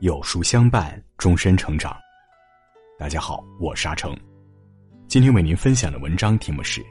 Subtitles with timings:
[0.00, 1.94] 有书相伴，终身成长。
[2.98, 4.16] 大家好，我是阿成，
[5.06, 6.82] 今天为您分享的文章题目是：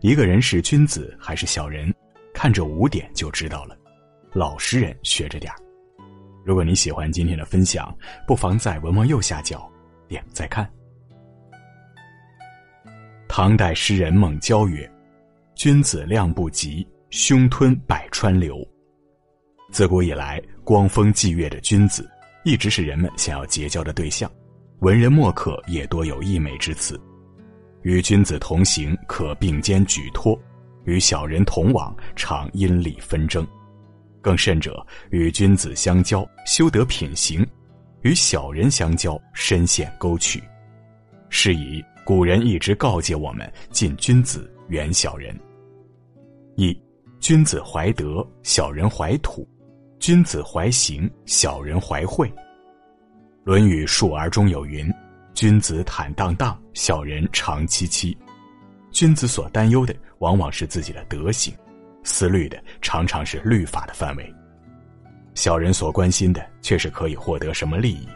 [0.00, 1.90] 一个人是君子还是小人，
[2.34, 3.74] 看这五点就知道了。
[4.34, 5.56] 老实人学着点儿。
[6.44, 7.90] 如果你喜欢今天的分享，
[8.26, 9.66] 不妨在文末右下角
[10.06, 10.70] 点再看。
[13.28, 14.86] 唐代诗人孟郊曰
[15.56, 18.62] ：“君子量不及，胸吞百川流。”
[19.72, 22.06] 自古以来，光风霁月的君子，
[22.44, 24.30] 一直是人们想要结交的对象。
[24.80, 27.00] 文人墨客也多有溢美之词，
[27.82, 30.36] 与君子同行可并肩举托，
[30.84, 33.46] 与小人同往常因利纷争。
[34.20, 37.46] 更甚者，与君子相交修得品行，
[38.02, 40.42] 与小人相交深陷沟渠。
[41.28, 45.38] 是以古人一直告诫我们：近君子，远小人。
[46.56, 46.76] 一，
[47.20, 49.46] 君子怀德，小人怀土；
[50.02, 52.28] 君子怀行，小人怀惠。
[53.44, 54.92] 《论语述而》中有云
[55.32, 58.18] ：“君子坦荡荡，小人长戚戚。”
[58.90, 61.54] 君子所担忧的往往是自己的德行，
[62.02, 64.34] 思虑的常常是律法的范围。
[65.36, 68.08] 小人所关心的却是可以获得什么利益，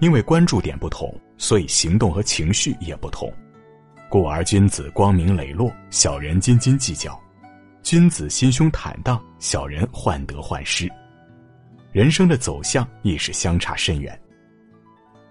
[0.00, 3.32] 因为关注点不同，所以行动和情绪也不同。
[4.08, 7.12] 故而君子光明磊落，小人斤斤计较；
[7.80, 10.90] 君子心胸坦荡，小人患得患失。
[11.92, 14.18] 人生的走向亦是相差甚远。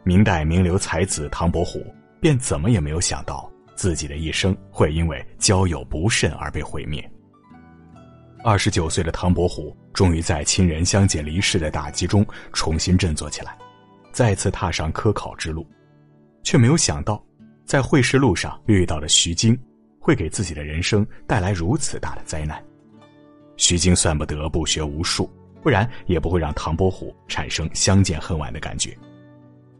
[0.03, 1.83] 明代名流才子唐伯虎
[2.19, 7.03] 便怎么也没有想到，自己的一生会因为交友不慎而被毁灭。
[8.43, 13.57] 二十九岁的唐伯虎终于在亲人相继离世的打击中重新振作起来，
[14.11, 15.65] 再次踏上科考之路，
[16.43, 17.23] 却没有想到，
[17.65, 19.57] 在会试路上遇到的徐经，
[19.99, 22.63] 会给自己的人生带来如此大的灾难。
[23.57, 25.29] 徐经算不得不学无术，
[25.61, 28.97] 不然也不会让唐伯虎产生相见恨晚的感觉。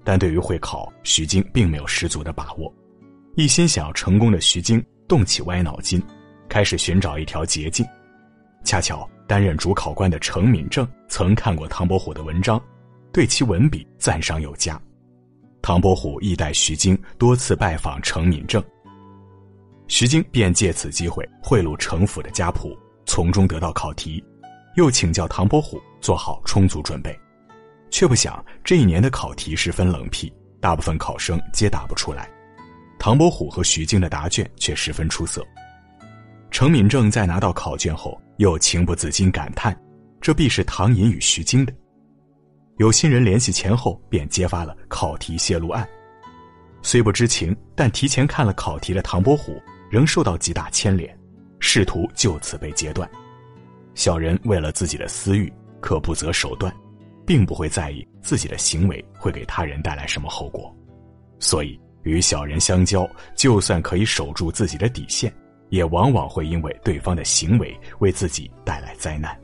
[0.03, 2.74] 但对于会考，徐经并没有十足的把握，
[3.36, 6.02] 一心想要成功的徐经动起歪脑筋，
[6.50, 7.86] 开始寻找一条捷径。
[8.64, 12.62] 恰巧担任主考官的程敏正曾看过唐伯虎的文章，
[13.12, 14.80] 对其文笔赞赏有加。
[15.62, 18.63] 唐伯虎亦带徐经多次拜访程敏正，
[19.88, 22.75] 徐经便借此机会贿赂程府的家仆，
[23.06, 24.24] 从中得到考题，
[24.76, 27.18] 又请教唐伯虎做好充足准备。
[27.90, 32.30] 却不想这一年的考题十分冷僻，大部分考生皆答不出来。
[32.98, 35.46] 唐伯虎和徐经的答卷却十分出色。
[36.52, 39.78] 程敏正在拿到考卷后，又情不自禁感叹
[40.22, 41.74] ：“这必是唐寅与徐经的。”
[42.78, 45.88] 有心人联系前后，便揭发了考题泄露案。
[46.81, 51.16] 虽不知情，但提前看了考题的唐伯虎仍受到极大牵连，
[51.60, 53.10] 仕途就此被截断。
[54.01, 56.73] 小人为了自己的私欲，可不择手段。
[57.23, 60.75] 并不会在意自己的行为会给他人带来什么后果，
[61.38, 65.31] 所以与小人相交，就算可以守住自己的底线，
[65.69, 69.39] 也往往会因为对方的行为为自己带来灾难。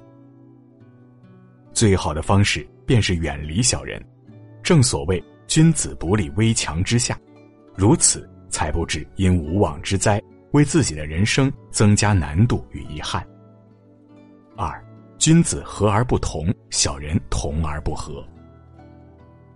[1.71, 4.03] 最好的方式便是远离小人，
[4.63, 7.15] 正所谓君子不立危墙之下，
[7.75, 10.19] 如此才不至因无妄之灾，
[10.51, 13.23] 为自己的人生增加难度与遗憾。
[14.57, 14.83] 二。
[15.17, 18.23] 君子和而不同，小人同而不和。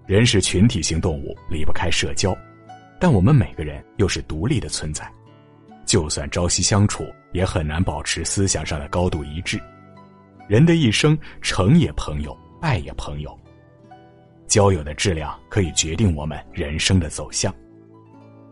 [0.08, 2.36] 人是群体性动物，离不开社交，
[3.00, 5.10] 但我们每个人又是独立的存在，
[5.86, 9.62] 就算朝夕相处，也很难保持思想上的高度一致。
[10.48, 13.40] 人的一生，成也朋友，败也朋友。
[14.48, 17.54] 交友的质量可以决定我们人生的走向。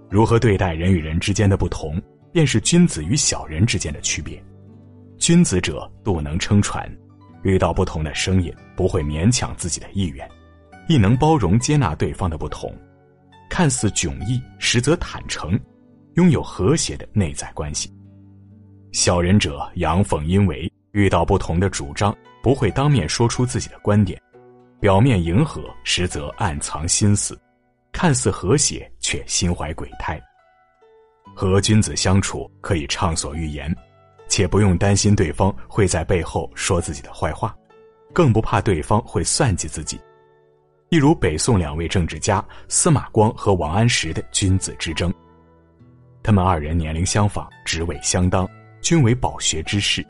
[0.10, 2.00] 如何对待人与人之间的不同，
[2.32, 4.42] 便是君子与小人之间的区别。
[5.20, 6.90] 君子者，度能撑船，
[7.44, 10.28] 遇到不同的声音，不会勉强自己的意愿，
[10.88, 12.74] 亦能包容接纳对方的不同，
[13.50, 15.60] 看似迥异，实则坦诚，
[16.16, 17.94] 拥有和谐的内在关系。
[18.94, 24.20] 小人者，阳奉阴违，遇到不同的主张，不会当面说出自己的观点，
[24.80, 27.38] 表面迎合，实则暗藏心思，
[27.92, 30.20] 看似和谐，却心怀鬼胎。
[31.36, 33.70] 和君子相处，可以畅所欲言。
[34.30, 37.54] 且不用担心对方会在背后说自己的坏话，
[38.14, 40.00] 更不怕对方会算计自己。
[40.90, 45.14] 一如北宋两位政治家司马光和王安石的君子之争。
[46.24, 48.48] 他们二人年龄相仿，职位相当，
[48.82, 50.06] 均为饱学之士，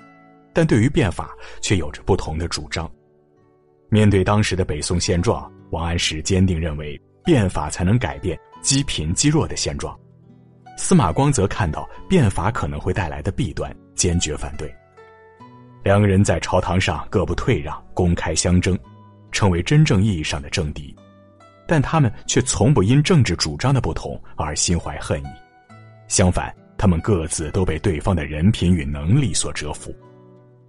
[0.53, 1.31] 但对于变法
[1.61, 2.89] 却有着不同的主张。
[3.89, 9.97] 面对当时的北宋现状，王安石坚定认为变法才能改变积贫积弱的现状，
[10.77, 13.75] 司马光则看到变法可能会带来的弊端。
[13.99, 14.73] 坚决反对。
[15.83, 18.79] 两个人在朝堂上各不退让，公开相争，
[19.29, 20.95] 成为真正意义上的政敌，
[21.67, 25.27] 但他们却从不因政治主张的不同而心怀恨意，
[26.07, 29.93] 相反，他们各自都被对方的人品与能力所折服。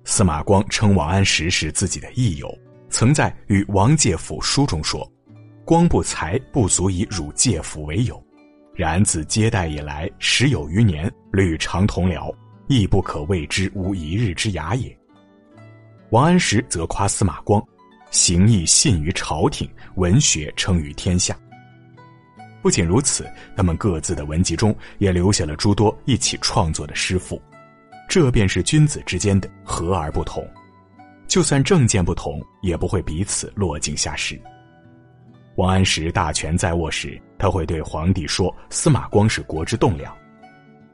[0.04, 2.52] 司马光称王安石是自己的益友，
[2.88, 5.08] 曾在《与王介甫书》中说
[5.64, 8.20] ：“光不才，不足以辱介甫为友。
[8.74, 12.32] 然自接待以来，时有余年，屡常同僚，
[12.70, 14.96] 亦不可谓之无一日之雅也。”
[16.10, 17.60] 王安石则夸司马光。
[18.12, 21.36] 行义信于朝廷，文学称于天下。
[22.60, 23.24] 不仅如此，
[23.56, 27.40] 他们各自的文集中也留下了诸多一起创作的诗赋，
[28.08, 30.44] 这便是君子之间的和而不同。
[31.28, 34.40] 就算政见不同，也不会彼此落井下石。
[35.54, 40.12] 王安石大权在握时，他会对皇帝说：“司马光是国之栋梁。”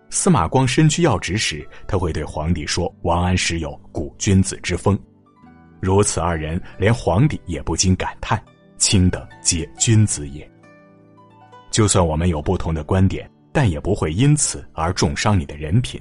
[0.09, 4.99] 司马光身居要职时，他会对皇帝说：“王安石有古君子之风。”
[5.81, 8.43] 如此二人，连皇帝也不禁感叹
[8.79, 10.49] ：“卿等皆君子也。”
[11.71, 16.01] 就算我们有不同的观点，但也不会因此而重伤你的人品，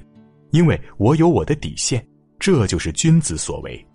[0.50, 2.04] 因为我有我的底线，
[2.38, 3.86] 这就是君子所为。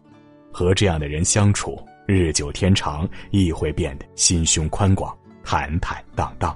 [0.51, 6.55] 和这样的人相处，日久天长，亦会变得心胸宽广、坦坦荡荡。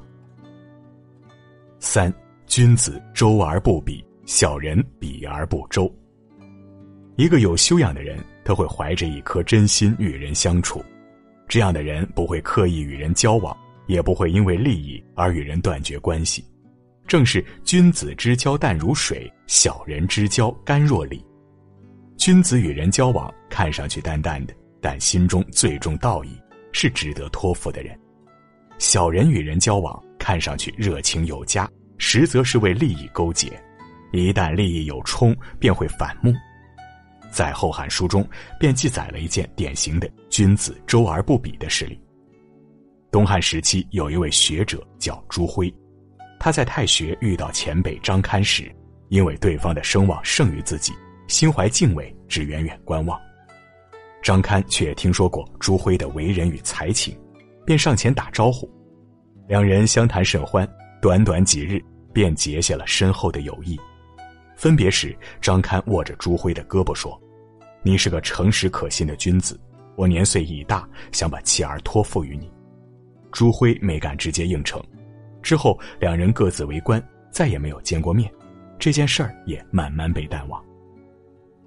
[1.80, 2.14] 三，
[2.48, 5.92] 君子周而不比，小人比而不周。
[7.16, 8.18] 一个有修养的人。
[8.48, 10.86] 他会怀着一颗真心与人相处，
[11.48, 13.58] 这样的人不会刻意与人交往，
[13.88, 16.46] 也不会因为利益而与人断绝关系。
[17.08, 21.20] 正是君子之交淡如水，小人之交甘若醴。
[22.18, 26.40] 君子与人交往看上去淡淡的，但心中最重道义，
[26.72, 27.98] 是值得托付的人；
[28.78, 33.62] 小人与人交往看上去热情有加，实则是为利益勾结，
[34.12, 36.34] 一旦利益有冲，便会反目。
[37.32, 38.26] 在《后汉书》中，
[38.60, 42.00] 便记载了一件典型的君子周而不比的事例。
[43.12, 45.74] 东汉时期，有一位学者叫朱辉，
[46.40, 48.74] 他在太学遇到前辈张堪时，
[49.10, 50.94] 因为对方的声望胜于自己，
[51.28, 53.20] 心怀敬畏，只远远观望。
[54.24, 57.18] 张堪却听说过朱辉的为人与才情，
[57.66, 58.70] 便上前打招呼，
[59.48, 60.68] 两人相谈甚欢，
[61.06, 61.80] 短短几日
[62.12, 63.80] 便结下了深厚的友谊。
[64.58, 67.22] 分别时，张堪握着朱辉的胳膊说。
[67.84, 69.56] 你是个诚实可信的君子，
[69.96, 72.52] 我年岁已大，想把妻儿托付于你。
[73.32, 74.84] 朱辉没敢直接应承，
[75.44, 77.00] 之后两人各自为官，
[77.30, 78.28] 再也没有见过面，
[78.80, 80.60] 这件事儿也慢慢被淡忘。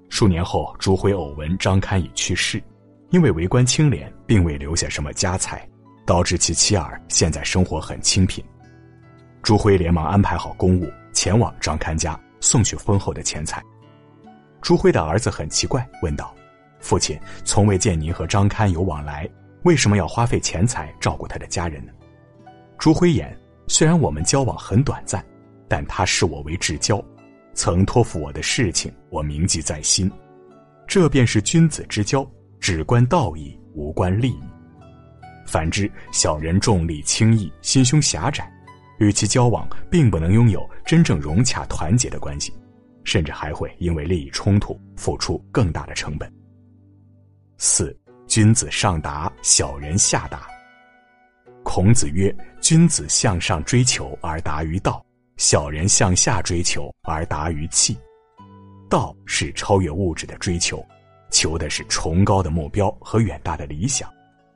[0.09, 2.61] 数年后，朱辉偶闻张堪已去世，
[3.09, 5.65] 因为为官清廉，并未留下什么家财，
[6.05, 8.43] 导致其妻儿现在生活很清贫。
[9.49, 13.59] 朱辉连忙安排好公务，前往张堪家送去丰厚的钱财。
[14.61, 16.35] 朱辉的儿子很奇怪，问道
[16.79, 19.27] ：“父亲从未见您和张堪有往来，
[19.63, 21.91] 为什么要花费钱财照顾他的家人呢？”
[22.77, 23.35] 朱辉言
[23.65, 25.25] ：“虽然我们交往很短暂，
[25.67, 27.03] 但他视我为至交，
[27.55, 30.11] 曾托付我的事情，我铭记在心。
[30.85, 32.23] 这便是君子之交，
[32.59, 34.43] 只关道义，无关利益。
[35.47, 38.47] 反之，小人重利轻义，心胸狭窄，
[38.99, 42.53] 与其交往，并不能拥有真正融洽团结的关系。”
[43.05, 46.31] 甚至还会因为利益冲突付出更大的成本。
[47.57, 50.47] 四，君子上达，小人下达。
[51.63, 55.03] 孔子曰：“君子向上追求而达于道，
[55.37, 57.97] 小人向下追求而达于器。
[58.89, 60.85] 道是超越物质的追求，
[61.31, 64.07] 求的是崇高的目标和远大的理想，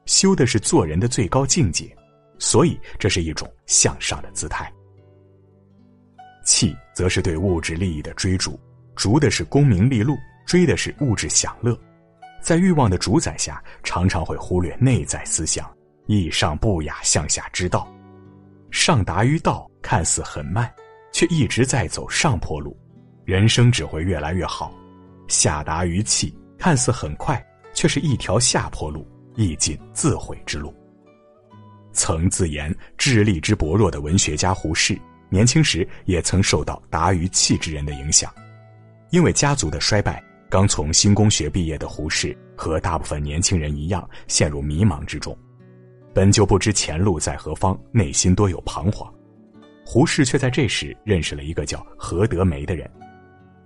[0.06, 1.96] 修的是做人的最高境界，
[2.38, 4.72] 所以这是一种向上的姿态。”
[6.46, 8.60] 气则是对物质利益的追逐，
[8.96, 11.78] 逐的是功名利禄，追的是物质享乐，
[12.42, 15.74] 在欲望的主宰下，常常会忽略内在思想，
[16.06, 17.88] 意上不雅，向下之道。
[18.72, 20.70] 上达于道，看似很慢，
[21.14, 22.78] 却一直在走上坡路，
[23.24, 24.70] 人生只会越来越好；
[25.30, 27.42] 下达于气，看似很快，
[27.74, 30.76] 却是一条下坡路，亦尽自毁之路。
[31.94, 35.00] 曾自言智力之薄弱的文学家胡适。
[35.30, 38.32] 年轻时也曾受到达于气之人的影响，
[39.10, 45.36] 因为家族的衰败，刚从新宫学毕业的胡适和大部分年轻人一样陷入迷茫之中，
[46.14, 49.12] 本就不知前路在何方，内心多有彷徨。
[49.84, 52.88] 胡适却在这时认识了一个叫何德梅的人，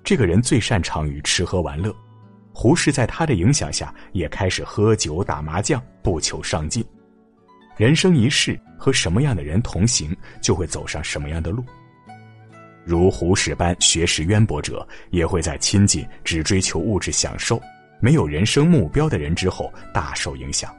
[0.05, 1.93] 这个人最擅长于吃喝玩乐，
[2.53, 6.81] 胡适在他的影响下也开始喝酒打麻将，不求上进。
[7.77, 11.63] 人生一世，和什么样的人同行，就会走上什么样的路。
[12.83, 17.61] 如胡适般学识渊博者，也会在亲近只追求物质享受、
[17.99, 20.75] 没有人生目标的人之后大受影响。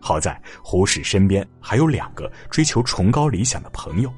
[0.00, 4.12] 好在胡适身边还有两个追求崇高理想的朋友，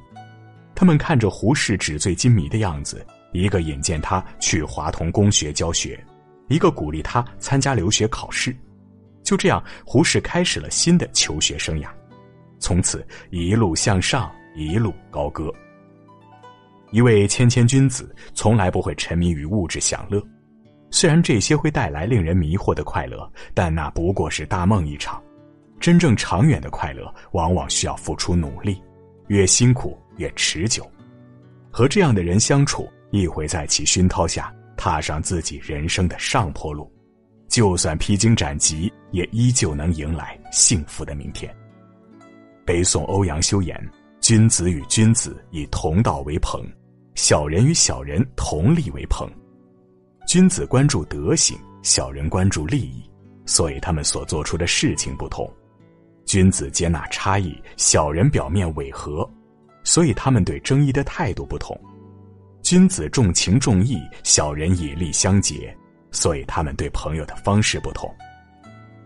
[0.75, 5.99] 他们看着胡适纸醉金迷的样子，一个引荐他去华同公学教学，
[6.49, 8.55] 一个鼓励他参加留学考试。
[9.25, 11.89] 就这样，胡适开始了新的求学生涯，
[12.61, 15.53] 从此一路向上，一路高歌。
[16.93, 20.23] 一位谦谦君子从来不会沉迷于物质享乐，
[20.91, 25.21] 虽然这些会带来令人迷惑的快乐，但那不过是大梦一场。
[25.81, 28.81] 真正长远的快乐，往往需要付出努力，
[29.27, 30.89] 越辛苦越持久。
[31.69, 36.91] 和这样的人相处，亦会在其熏陶下踏上自己人生的上坡路，
[37.49, 41.55] 就算披荆斩棘，也依旧能迎来幸福的明天。
[42.65, 43.79] 北宋欧阳修言
[44.21, 46.65] ：“君子与君子以同道为朋。”
[47.15, 49.31] 小人与小人同利为朋，
[50.27, 53.09] 君子关注德行，小人关注利益，
[53.47, 55.49] 所以他们所做出的事情不同。
[56.27, 59.25] 君子接纳差异，小人表面违和，
[59.85, 61.81] 所以他们对争议的态度不同。
[62.63, 65.73] 君子重情重义，小人以利相结，
[66.15, 68.09] 所以他们对朋友的方式不同。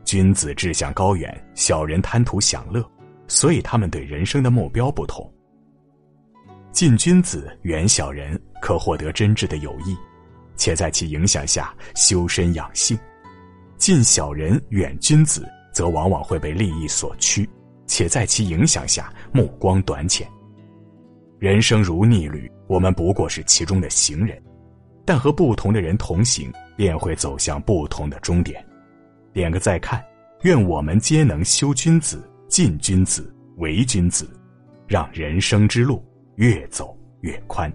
[0.05, 2.87] 君子志向高远，小人贪图享乐，
[3.27, 5.29] 所以他们对人生的目标不同。
[6.71, 9.97] 近君子，远小人，可获得真挚的友谊，
[10.55, 12.97] 且在其影响下修身养性；
[13.79, 17.49] 近小人，远君子，则往往会被利益所驱，
[17.87, 20.29] 且在其影响下目光短浅。
[21.39, 24.41] 人生如逆旅，我们不过是其中的行人，
[25.07, 28.65] 但和不同的人同行，便会走向不同的终点。
[29.33, 30.01] 点个再看，
[30.43, 34.31] 愿我们皆能修君子、近君子、为君子，
[34.87, 36.01] 让人生之路。
[36.37, 37.69] 越走越宽。